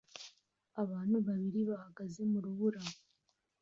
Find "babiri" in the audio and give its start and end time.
1.27-1.59